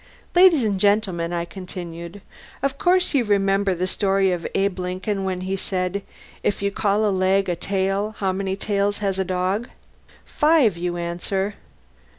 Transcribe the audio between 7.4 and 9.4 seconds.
a tail, how many tails has a